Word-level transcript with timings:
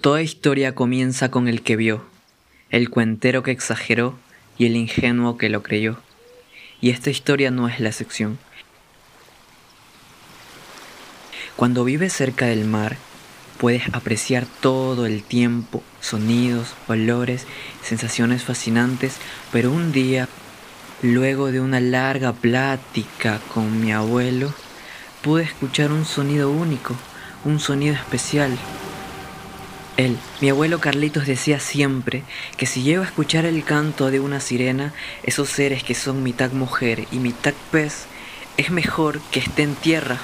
Toda 0.00 0.22
historia 0.22 0.74
comienza 0.74 1.30
con 1.30 1.46
el 1.46 1.60
que 1.60 1.76
vio, 1.76 2.02
el 2.70 2.88
cuentero 2.88 3.42
que 3.42 3.50
exageró 3.50 4.18
y 4.56 4.64
el 4.64 4.74
ingenuo 4.74 5.36
que 5.36 5.50
lo 5.50 5.62
creyó. 5.62 5.98
Y 6.80 6.88
esta 6.88 7.10
historia 7.10 7.50
no 7.50 7.68
es 7.68 7.80
la 7.80 7.90
excepción. 7.90 8.38
Cuando 11.54 11.84
vives 11.84 12.14
cerca 12.14 12.46
del 12.46 12.64
mar, 12.64 12.96
puedes 13.58 13.92
apreciar 13.92 14.46
todo 14.62 15.04
el 15.04 15.22
tiempo, 15.22 15.82
sonidos, 16.00 16.72
olores, 16.88 17.46
sensaciones 17.82 18.42
fascinantes, 18.42 19.18
pero 19.52 19.70
un 19.70 19.92
día, 19.92 20.30
luego 21.02 21.52
de 21.52 21.60
una 21.60 21.80
larga 21.80 22.32
plática 22.32 23.38
con 23.52 23.82
mi 23.82 23.92
abuelo, 23.92 24.54
pude 25.20 25.42
escuchar 25.42 25.92
un 25.92 26.06
sonido 26.06 26.50
único, 26.50 26.96
un 27.44 27.60
sonido 27.60 27.94
especial, 27.94 28.56
él, 29.96 30.16
mi 30.40 30.48
abuelo 30.48 30.80
Carlitos 30.80 31.26
decía 31.26 31.60
siempre 31.60 32.22
que 32.56 32.66
si 32.66 32.82
llego 32.82 33.02
a 33.02 33.06
escuchar 33.06 33.44
el 33.44 33.64
canto 33.64 34.10
de 34.10 34.20
una 34.20 34.40
sirena, 34.40 34.94
esos 35.22 35.48
seres 35.48 35.82
que 35.82 35.94
son 35.94 36.22
mitad 36.22 36.52
mujer 36.52 37.06
y 37.10 37.18
mitad 37.18 37.54
pez, 37.70 38.06
es 38.56 38.70
mejor 38.70 39.20
que 39.30 39.40
esté 39.40 39.62
en 39.62 39.74
tierra, 39.74 40.18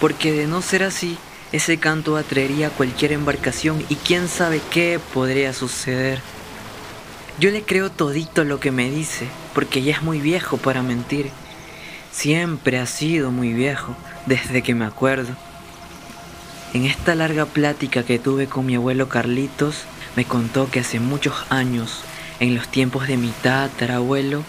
porque 0.00 0.32
de 0.32 0.46
no 0.46 0.62
ser 0.62 0.82
así, 0.82 1.18
ese 1.52 1.78
canto 1.78 2.16
atraería 2.16 2.70
cualquier 2.70 3.12
embarcación 3.12 3.84
y 3.88 3.96
quién 3.96 4.28
sabe 4.28 4.60
qué 4.70 5.00
podría 5.12 5.52
suceder. 5.52 6.20
Yo 7.38 7.50
le 7.50 7.62
creo 7.62 7.90
todito 7.90 8.44
lo 8.44 8.60
que 8.60 8.70
me 8.70 8.90
dice, 8.90 9.26
porque 9.54 9.82
ya 9.82 9.92
es 9.92 10.02
muy 10.02 10.20
viejo 10.20 10.56
para 10.56 10.82
mentir. 10.82 11.30
Siempre 12.12 12.78
ha 12.78 12.86
sido 12.86 13.30
muy 13.30 13.52
viejo, 13.52 13.96
desde 14.26 14.62
que 14.62 14.74
me 14.74 14.84
acuerdo. 14.84 15.34
En 16.74 16.86
esta 16.86 17.14
larga 17.14 17.46
plática 17.46 18.02
que 18.02 18.18
tuve 18.18 18.48
con 18.48 18.66
mi 18.66 18.74
abuelo 18.74 19.08
Carlitos, 19.08 19.84
me 20.16 20.24
contó 20.24 20.68
que 20.72 20.80
hace 20.80 20.98
muchos 20.98 21.46
años, 21.48 22.02
en 22.40 22.56
los 22.56 22.66
tiempos 22.66 23.06
de 23.06 23.16
mi 23.16 23.28
tatarabuelo, 23.28 24.42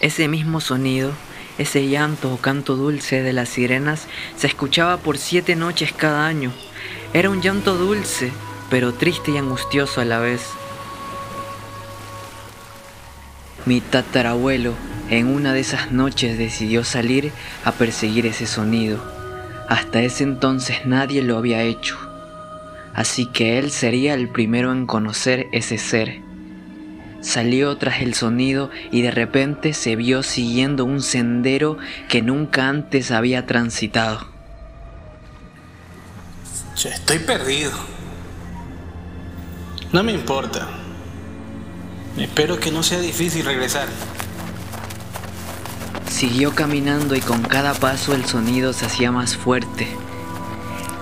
ese 0.00 0.28
mismo 0.28 0.60
sonido, 0.60 1.12
ese 1.56 1.88
llanto 1.88 2.30
o 2.30 2.36
canto 2.36 2.76
dulce 2.76 3.22
de 3.22 3.32
las 3.32 3.48
sirenas 3.48 4.06
se 4.36 4.48
escuchaba 4.48 4.98
por 4.98 5.16
siete 5.16 5.56
noches 5.56 5.94
cada 5.94 6.26
año. 6.26 6.52
Era 7.14 7.30
un 7.30 7.40
llanto 7.40 7.74
dulce, 7.74 8.32
pero 8.68 8.92
triste 8.92 9.30
y 9.30 9.38
angustioso 9.38 10.02
a 10.02 10.04
la 10.04 10.18
vez. 10.18 10.42
Mi 13.64 13.80
tatarabuelo 13.80 14.74
en 15.08 15.26
una 15.26 15.54
de 15.54 15.60
esas 15.60 15.90
noches 15.90 16.36
decidió 16.36 16.84
salir 16.84 17.32
a 17.64 17.72
perseguir 17.72 18.26
ese 18.26 18.46
sonido 18.46 19.21
hasta 19.72 20.02
ese 20.02 20.22
entonces 20.22 20.84
nadie 20.84 21.22
lo 21.22 21.38
había 21.38 21.62
hecho, 21.62 21.96
así 22.92 23.24
que 23.24 23.58
él 23.58 23.70
sería 23.70 24.12
el 24.12 24.28
primero 24.28 24.70
en 24.70 24.84
conocer 24.84 25.46
ese 25.52 25.78
ser. 25.78 26.20
Salió 27.22 27.74
tras 27.78 28.02
el 28.02 28.12
sonido 28.12 28.68
y 28.90 29.00
de 29.00 29.10
repente 29.10 29.72
se 29.72 29.96
vio 29.96 30.22
siguiendo 30.22 30.84
un 30.84 31.00
sendero 31.00 31.78
que 32.10 32.20
nunca 32.20 32.68
antes 32.68 33.10
había 33.10 33.46
transitado. 33.46 34.26
estoy 36.74 37.20
perdido. 37.20 37.72
No 39.90 40.02
me 40.02 40.12
importa. 40.12 40.68
Espero 42.18 42.60
que 42.60 42.70
no 42.70 42.82
sea 42.82 43.00
difícil 43.00 43.46
regresar. 43.46 43.88
Siguió 46.12 46.54
caminando 46.54 47.16
y 47.16 47.20
con 47.20 47.42
cada 47.42 47.74
paso 47.74 48.14
el 48.14 48.26
sonido 48.26 48.72
se 48.72 48.86
hacía 48.86 49.10
más 49.10 49.36
fuerte. 49.36 49.88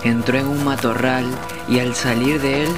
Entró 0.05 0.39
en 0.39 0.47
un 0.47 0.65
matorral 0.65 1.27
y 1.69 1.81
al 1.81 1.95
salir 1.95 2.41
de 2.41 2.65
él 2.65 2.71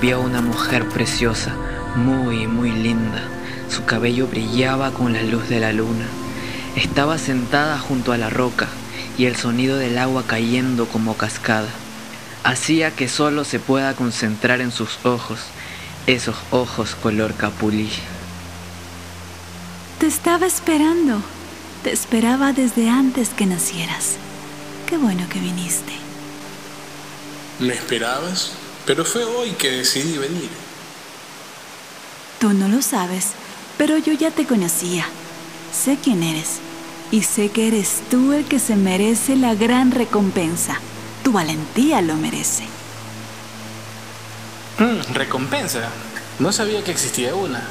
vio 0.00 0.16
a 0.16 0.20
una 0.20 0.40
mujer 0.40 0.88
preciosa, 0.88 1.54
muy, 1.96 2.46
muy 2.46 2.70
linda. 2.70 3.22
Su 3.68 3.84
cabello 3.84 4.28
brillaba 4.28 4.92
con 4.92 5.12
la 5.12 5.22
luz 5.22 5.48
de 5.48 5.60
la 5.60 5.72
luna. 5.72 6.06
Estaba 6.76 7.18
sentada 7.18 7.78
junto 7.78 8.12
a 8.12 8.18
la 8.18 8.30
roca 8.30 8.68
y 9.16 9.24
el 9.24 9.36
sonido 9.36 9.78
del 9.78 9.98
agua 9.98 10.24
cayendo 10.26 10.86
como 10.86 11.16
cascada 11.16 11.68
hacía 12.44 12.90
que 12.94 13.08
solo 13.08 13.44
se 13.44 13.58
pueda 13.58 13.94
concentrar 13.94 14.60
en 14.60 14.72
sus 14.72 15.04
ojos, 15.04 15.40
esos 16.06 16.36
ojos 16.50 16.94
color 16.94 17.34
capulí. 17.34 17.90
Te 19.98 20.06
estaba 20.06 20.46
esperando. 20.46 21.20
Te 21.82 21.92
esperaba 21.92 22.52
desde 22.52 22.88
antes 22.88 23.30
que 23.30 23.46
nacieras. 23.46 24.16
Qué 24.86 24.96
bueno 24.96 25.28
que 25.28 25.38
viniste. 25.38 25.92
¿Me 27.60 27.74
esperabas? 27.74 28.52
Pero 28.84 29.04
fue 29.04 29.24
hoy 29.24 29.50
que 29.52 29.70
decidí 29.70 30.18
venir. 30.18 30.48
Tú 32.40 32.52
no 32.52 32.68
lo 32.68 32.82
sabes, 32.82 33.28
pero 33.76 33.96
yo 33.98 34.12
ya 34.12 34.30
te 34.30 34.46
conocía. 34.46 35.04
Sé 35.72 35.98
quién 36.02 36.22
eres. 36.22 36.58
Y 37.10 37.22
sé 37.22 37.50
que 37.50 37.68
eres 37.68 38.00
tú 38.10 38.32
el 38.32 38.44
que 38.44 38.58
se 38.58 38.76
merece 38.76 39.36
la 39.36 39.54
gran 39.54 39.92
recompensa. 39.92 40.80
Tu 41.22 41.32
valentía 41.32 42.00
lo 42.00 42.16
merece. 42.16 42.64
Mm, 44.78 45.14
¿Recompensa? 45.14 45.88
No 46.38 46.52
sabía 46.52 46.82
que 46.84 46.90
existía 46.90 47.34
una. 47.34 47.62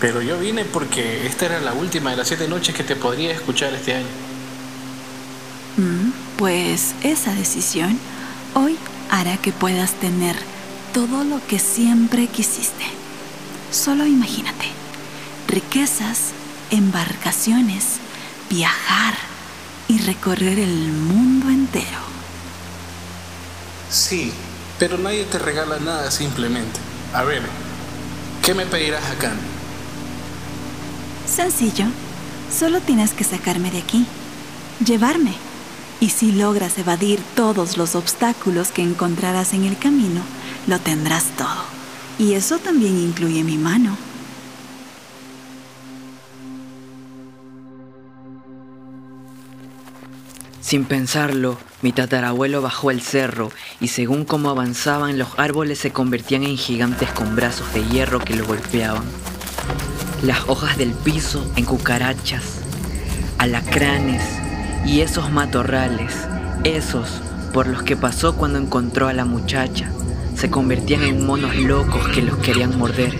Pero 0.00 0.22
yo 0.22 0.38
vine 0.38 0.64
porque 0.64 1.26
esta 1.26 1.46
era 1.46 1.60
la 1.60 1.72
última 1.72 2.10
de 2.10 2.16
las 2.16 2.28
siete 2.28 2.46
noches 2.46 2.74
que 2.74 2.84
te 2.84 2.94
podría 2.94 3.32
escuchar 3.32 3.74
este 3.74 3.94
año. 3.94 4.06
Mm, 5.76 6.10
pues 6.36 6.94
esa 7.02 7.34
decisión 7.34 7.98
hoy 8.54 8.76
hará 9.10 9.36
que 9.38 9.52
puedas 9.52 9.92
tener 9.94 10.36
todo 10.92 11.24
lo 11.24 11.44
que 11.46 11.58
siempre 11.58 12.28
quisiste. 12.28 12.84
Solo 13.72 14.06
imagínate. 14.06 14.66
Riquezas, 15.48 16.30
embarcaciones, 16.70 17.84
viajar 18.48 19.14
y 19.88 19.98
recorrer 19.98 20.58
el 20.58 20.92
mundo 20.92 21.48
entero. 21.48 21.98
Sí, 23.90 24.32
pero 24.78 24.98
nadie 24.98 25.24
te 25.24 25.38
regala 25.38 25.78
nada 25.78 26.10
simplemente. 26.10 26.78
A 27.14 27.22
ver, 27.24 27.42
¿qué 28.44 28.54
me 28.54 28.66
pedirás 28.66 29.04
acá? 29.10 29.32
Sencillo. 31.28 31.84
Solo 32.50 32.80
tienes 32.80 33.12
que 33.12 33.22
sacarme 33.22 33.70
de 33.70 33.78
aquí. 33.78 34.06
Llevarme. 34.84 35.34
Y 36.00 36.10
si 36.10 36.32
logras 36.32 36.78
evadir 36.78 37.20
todos 37.36 37.76
los 37.76 37.94
obstáculos 37.94 38.70
que 38.70 38.82
encontrarás 38.82 39.52
en 39.52 39.64
el 39.64 39.76
camino, 39.76 40.22
lo 40.66 40.78
tendrás 40.78 41.24
todo. 41.36 41.64
Y 42.18 42.32
eso 42.32 42.58
también 42.58 42.98
incluye 42.98 43.44
mi 43.44 43.58
mano. 43.58 43.96
Sin 50.60 50.84
pensarlo, 50.84 51.58
mi 51.82 51.92
tatarabuelo 51.92 52.62
bajó 52.62 52.90
el 52.90 53.00
cerro 53.00 53.50
y 53.80 53.88
según 53.88 54.24
cómo 54.24 54.50
avanzaban 54.50 55.18
los 55.18 55.28
árboles 55.38 55.78
se 55.78 55.90
convertían 55.92 56.44
en 56.44 56.56
gigantes 56.56 57.10
con 57.10 57.36
brazos 57.36 57.72
de 57.72 57.84
hierro 57.84 58.18
que 58.18 58.36
lo 58.36 58.46
golpeaban 58.46 59.04
las 60.22 60.48
hojas 60.48 60.76
del 60.76 60.92
piso 60.92 61.50
en 61.56 61.64
cucarachas, 61.64 62.42
alacranes 63.38 64.22
y 64.84 65.00
esos 65.00 65.30
matorrales, 65.30 66.12
esos 66.64 67.20
por 67.52 67.66
los 67.66 67.82
que 67.82 67.96
pasó 67.96 68.36
cuando 68.36 68.58
encontró 68.58 69.08
a 69.08 69.12
la 69.12 69.24
muchacha, 69.24 69.90
se 70.34 70.50
convertían 70.50 71.02
en 71.02 71.24
monos 71.24 71.56
locos 71.56 72.08
que 72.08 72.22
los 72.22 72.36
querían 72.38 72.76
morder. 72.78 73.18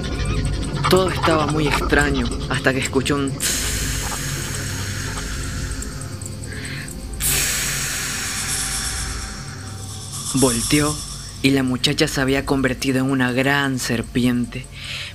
Todo 0.91 1.10
estaba 1.10 1.47
muy 1.47 1.69
extraño 1.69 2.26
hasta 2.48 2.72
que 2.72 2.81
escuchó 2.81 3.16
un... 3.16 3.32
Volteó 10.34 10.95
y 11.42 11.50
la 11.50 11.62
muchacha 11.62 12.06
se 12.06 12.21
había 12.21 12.45
convertido 12.45 12.98
en 12.98 13.10
una 13.10 13.33
gran 13.33 13.78
serpiente. 13.78 14.66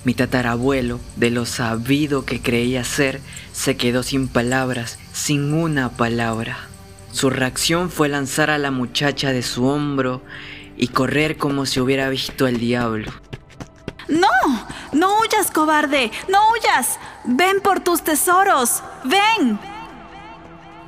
Mi 0.04 0.14
tatarabuelo, 0.14 1.00
de 1.16 1.30
lo 1.30 1.46
sabido 1.46 2.26
que 2.26 2.42
creía 2.42 2.84
ser, 2.84 3.22
se 3.52 3.78
quedó 3.78 4.04
sin 4.04 4.28
palabras, 4.28 5.00
sin 5.14 5.54
una 5.54 5.90
palabra. 5.90 6.58
Su 7.12 7.30
reacción 7.30 7.90
fue 7.90 8.10
lanzar 8.10 8.50
a 8.50 8.58
la 8.58 8.72
muchacha 8.72 9.32
de 9.32 9.44
su 9.44 9.66
hombro 9.66 10.22
y 10.76 10.88
correr 10.88 11.38
como 11.38 11.66
si 11.66 11.80
hubiera 11.80 12.10
visto 12.10 12.46
al 12.46 12.60
diablo. 12.60 13.12
¡No! 14.08 14.28
¡No 14.92 15.20
huyas, 15.20 15.52
cobarde! 15.52 16.12
¡No 16.28 16.40
huyas! 16.52 17.00
¡Ven 17.26 17.62
por 17.62 17.80
tus 17.80 18.04
tesoros! 18.04 18.84
¡Ven! 19.04 19.60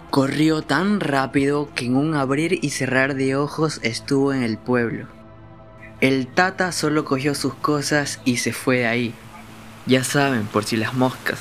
Corrió 0.10 0.62
tan 0.62 1.00
rápido 1.00 1.70
que 1.74 1.86
en 1.86 1.96
un 1.96 2.16
abrir 2.16 2.60
y 2.62 2.70
cerrar 2.70 3.16
de 3.16 3.36
ojos 3.36 3.80
estuvo 3.84 4.34
en 4.34 4.44
el 4.44 4.58
pueblo. 4.58 5.08
El 6.06 6.28
tata 6.28 6.72
solo 6.72 7.04
cogió 7.04 7.34
sus 7.34 7.56
cosas 7.56 8.20
y 8.26 8.38
se 8.38 8.54
fue 8.54 8.78
de 8.78 8.86
ahí. 8.86 9.16
Ya 9.88 10.04
saben, 10.04 10.46
por 10.46 10.64
si 10.64 10.78
las 10.78 10.94
moscas. 10.94 11.40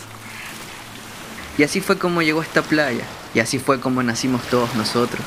Y 1.58 1.64
así 1.64 1.82
fue 1.82 1.98
como 1.98 2.22
llegó 2.22 2.40
a 2.40 2.44
esta 2.44 2.62
playa, 2.62 3.04
y 3.34 3.40
así 3.40 3.58
fue 3.58 3.78
como 3.78 4.02
nacimos 4.02 4.42
todos 4.44 4.74
nosotros. 4.74 5.22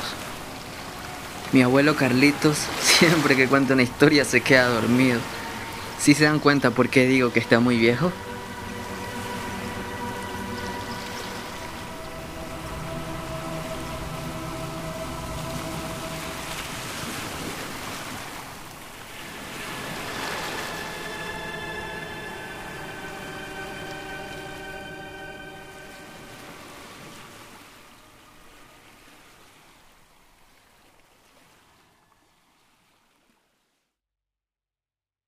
Mi 1.52 1.62
abuelo 1.62 1.94
Carlitos 1.94 2.58
siempre 2.82 3.36
que 3.36 3.46
cuenta 3.46 3.74
una 3.74 3.84
historia 3.84 4.24
se 4.24 4.40
queda 4.40 4.66
dormido. 4.66 5.20
¿Sí 6.00 6.14
se 6.14 6.24
dan 6.24 6.40
cuenta 6.40 6.72
por 6.72 6.88
qué 6.88 7.06
digo 7.06 7.32
que 7.32 7.38
está 7.38 7.60
muy 7.60 7.78
viejo? 7.78 8.10